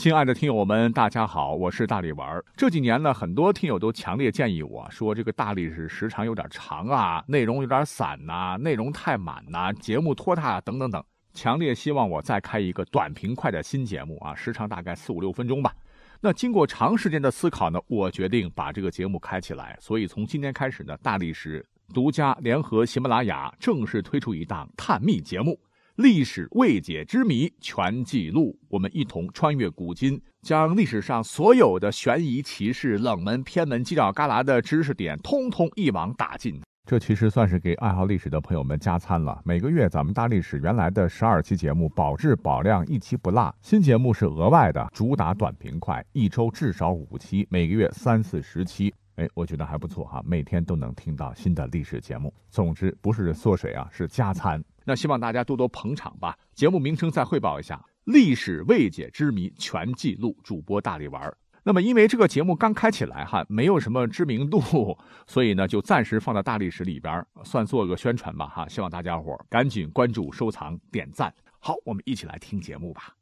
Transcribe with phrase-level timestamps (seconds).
[0.00, 2.42] 亲爱的听友们，大家好，我是大力丸。
[2.56, 15.74] 这几年呢，很多听友都强烈建议我说，这个大力史时长有点长啊，内容有点散呐，内容太满呐，节目拖沓等等等，强烈希望我再开一个短平快的新节目啊，时长大概四五六分钟吧。
[16.18, 19.76] 那经过长时间的思考呢，我决定把这个节目开起来。
[19.82, 21.62] 所以从今天开始呢，大力史
[21.92, 25.60] 独家联合喜马拉雅正式推出一档探秘节目。
[26.00, 36.58] 历史未解之谜全记录，我们一同穿越古今，将历史上所有的悬疑奇事、冷门偏门、犄角旮旯的知识点，通通一网打尽。
[36.86, 39.42] 这其实算是给爱好历史的朋友们加餐了。
[39.44, 43.54] 每个月咱们大历史原来的十二期节目保质保量，一期不落。
[43.60, 48.90] 新节目是额外的，主打短平快，一周至少五期，每个月三四十期。
[49.16, 52.32] 哎，我觉得还不错哈，每天都能听到新的历史节目。
[52.48, 54.64] 总之不是缩水啊，是加餐。
[54.84, 56.36] 那希望大家多多捧场吧。
[56.54, 60.36] 节目名称再汇报一下：历史未解之谜全记录。
[60.42, 61.32] 主播大力丸。
[61.62, 64.96] 那么因为这个节目刚开起来哈，没有什么知名度，
[65.26, 68.68] 所以呢就暂时放在大历史里边，算做个宣传吧哈。
[68.68, 71.32] 希望大家伙赶紧关注、收藏、点赞。
[71.58, 73.14] 好，我们一起来听节目吧。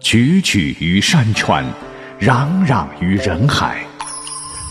[0.00, 1.64] 踽踽于山川。
[2.20, 3.84] 攘攘于人海，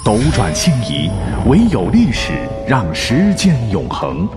[0.05, 1.11] 斗转星移，
[1.49, 2.31] 唯有历史
[2.67, 4.27] 让时间永恒。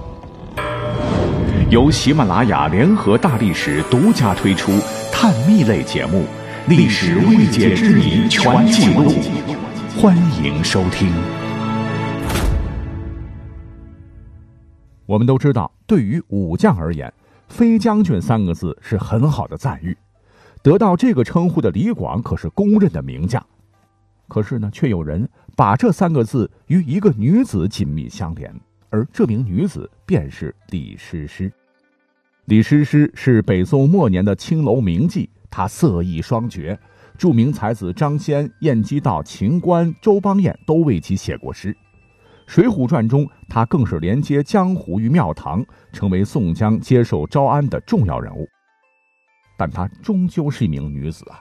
[1.70, 4.72] 由喜马拉雅联合大历史独家推出
[5.12, 6.22] 探秘类节目
[6.68, 9.10] 《历史未解之谜全记录》，
[10.00, 11.12] 欢迎收听。
[15.06, 17.12] 我们都知道，对于武将而言
[17.48, 19.96] ，“飞将军”三个字是很好的赞誉。
[20.62, 23.44] 得到这个称呼的李广可是公认的名将，
[24.28, 28.54] 可是呢，却有人把这三个字与一个女子紧密相连，
[28.90, 31.52] 而这名女子便是李师师。
[32.46, 36.78] 李师师是北宋末年的青楼名妓，她色艺双绝，
[37.16, 41.72] 著名才子张先、晏几道、秦观、周邦彦都为其写过诗，
[42.46, 48.46] 《水浒传》中她更是连接江湖与庙堂，成为宋江接受招安的重要人物。
[49.56, 51.40] 但她终究是一名女子啊，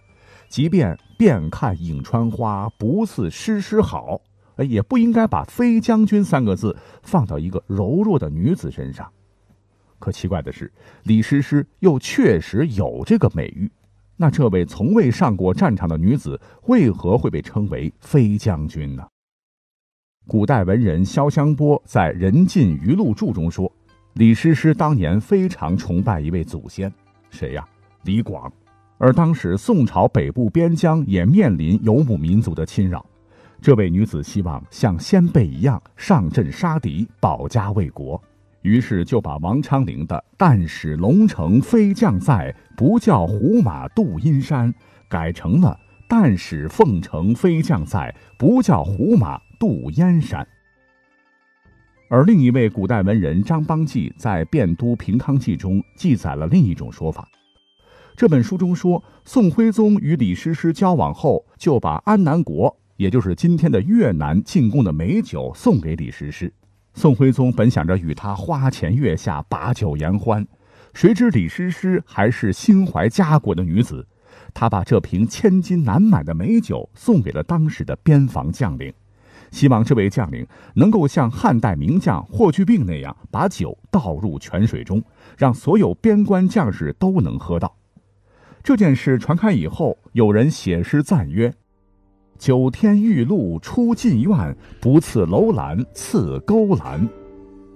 [0.53, 4.22] 即便遍看颍川花，不似诗诗好，
[4.58, 9.12] 也不应该把“飞将军”三个字放到一个柔弱的女子身上。
[9.97, 10.72] 可奇怪的是，
[11.06, 13.68] 李师师又确实有这个美誉。
[14.16, 19.03] 那这位从未上过战场的女子，为何会被称为“飞将军”呢？
[20.28, 23.72] 古代文人萧香波在《人尽余录注》中说，
[24.14, 26.94] 李师师当年非常崇拜一位祖先，
[27.31, 27.68] 谁呀？
[28.03, 28.53] 李广，
[28.97, 33.05] 而当时宋朝北部边疆也面临游牧民族的侵扰，
[33.61, 38.21] 这位女子希望像先辈一样上阵杀敌，保家卫国，
[38.61, 44.73] 于是就把王昌龄的“但使龙城飞将在，不教胡马度阴山”
[45.09, 45.77] 改成了
[46.07, 50.47] “但使凤城飞将在，不教胡马度燕山”。
[52.09, 57.27] 而另一位古代文人张邦纪在《汴都平康记》中记载了另一种说法。
[58.16, 66.53] 这本书中说，宋徽宗与李师师交往后，就把安南国，也就是今天的越南进贡的美酒送给李师师。
[66.94, 70.46] 宋徽宗本想着与他花前月下，把酒言欢，
[70.94, 74.06] 谁知李师师还是心怀家国的女子，
[74.53, 78.94] 她把这瓶千金难买的美酒送给了当时的边防将领，
[79.50, 85.03] 希望这位将领能够像汉代名将霍去病那样，把酒倒入泉水中，
[85.35, 87.75] 让所有边关将士都能喝到。
[88.63, 91.53] 这件事传开以后，有人写诗赞曰
[92.40, 97.06] ：“九天玉露出禁院，不赐楼兰赐勾栏。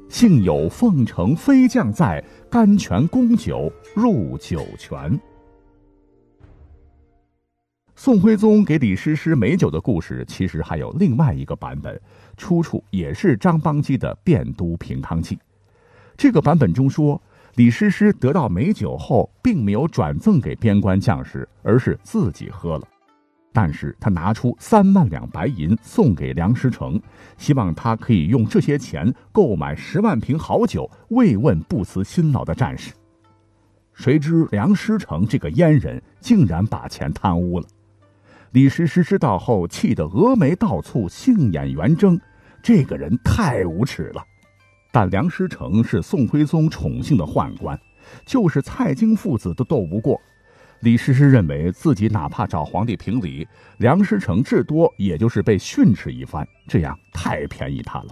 [0.07, 5.19] 幸有凤城飞将在，甘泉供酒入酒泉。”
[7.97, 11.99] 宋徽宗给李师师美酒的故事，其实还有另外一个版本，
[12.37, 15.35] 出处也是张邦基的《汴都平康记》。
[16.15, 17.21] 这个版本中说。
[17.57, 22.87] 李师师得到美酒后，并没有转赠给边关将士，而是自己喝了。
[23.51, 27.01] 但是他拿出三万两白银送给梁师成，
[27.35, 32.93] 希望他可以用这些钱购买十万瓶好酒，慰问不辞辛劳的战士。
[33.91, 37.65] 谁知梁师成这个阉人竟然把钱贪污了。
[38.51, 42.21] 李师师知道后，气得峨眉倒蹙，杏眼圆睁，
[42.61, 44.21] 这个人太无耻了。
[44.91, 47.79] 但梁师成是宋徽宗宠幸的宦官，
[48.25, 50.19] 就是蔡京父子都斗不过。
[50.81, 53.47] 李师师认为自己哪怕找皇帝评理，
[53.79, 58.09] 梁师成至多也就是被训斥一番，这样太便宜他了。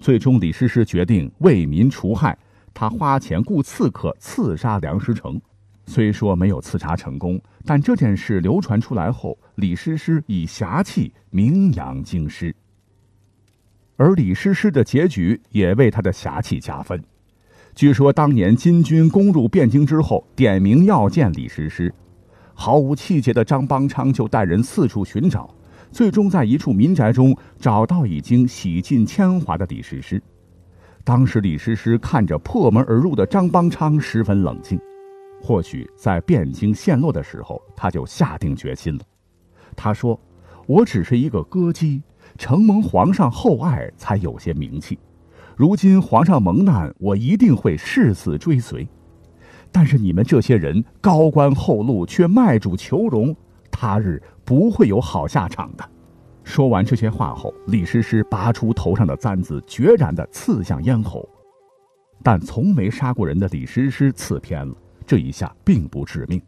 [0.00, 2.38] 最终，李师师决定为民除害，
[2.72, 5.40] 他花钱雇刺客刺杀梁师成。
[5.86, 12.54] 虽说没有刺杀成功，但这件事流传出来后，李师师以侠气名扬京师。
[14.00, 17.04] 而李师师的结局也为他的侠气加分。
[17.74, 21.94] 据说当年金军攻入汴京之后，点名要见李师师，
[22.54, 25.54] 毫无气节的张邦昌就带人四处寻找，
[25.92, 30.22] 最终在一处民宅中找到已经洗尽铅华的李师师。
[31.04, 34.80] 当时李师师看着破门而入的张邦昌，十分冷静。
[35.42, 39.02] 或许在汴京陷落的时候，他就下定决心了。
[39.76, 40.18] 他说
[40.66, 42.02] ：“我只是一个歌姬，
[42.40, 44.98] 承蒙皇上厚爱，才有些名气。
[45.54, 48.88] 如今皇上蒙难，我一定会誓死追随。
[49.70, 53.36] 但是你们这些人高官厚禄，却卖主求荣，
[53.70, 55.86] 他日不会有好下场的。”
[56.42, 61.28] 说完这些话后，李师师拔出头上的簪子，决然地刺向咽喉。
[62.22, 64.74] 但从没杀过人的李师师刺偏了。
[65.06, 66.40] 这一下并不致命，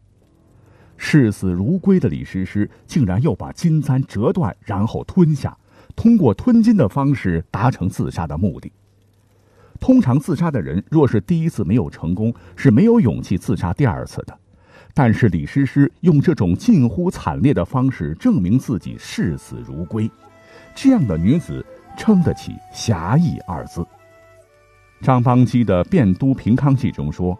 [0.97, 5.55] 视死如归的李师师竟然又把金簪折断，然后吞下，
[5.97, 8.71] 通过吞金的方式达成自杀的目的。
[9.81, 14.39] 通常自杀的人若是第一次没有成功，是没有勇气自杀第二次的。
[14.94, 20.11] 但是李师师用这种近乎惨烈的方式证明自己视死如归，
[20.75, 21.65] 这样的女子
[21.97, 23.85] 撑得起“侠义”二字。
[25.00, 27.38] 张邦基的《汴都平康记》中说。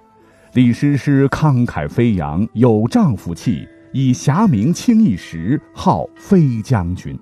[0.55, 7.19] 李师师慷慨飞扬，有丈夫气，以侠名轻一时，号飞将军。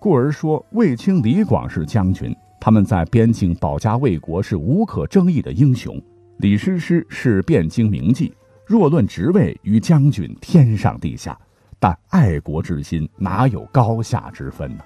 [0.00, 6.00] 故而说，卫青、李广是将军，他们在边境保家卫国是无可争议的英雄。
[6.38, 8.32] 李师师是汴京名妓，
[8.66, 11.38] 若论职位，与将军天上地下，
[11.78, 14.82] 但爱国之心哪有高下之分呢？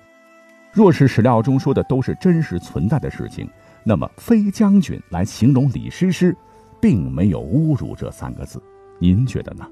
[0.73, 3.49] 若是史料中说的都是真实存在的事情，
[3.85, 6.37] 那么飞将军来形容李师师。
[6.81, 8.63] 并没有侮辱这三个字，
[8.99, 9.67] 您觉得呢？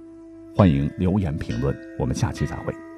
[0.57, 2.92] 欢迎留言评论，我们下期再会。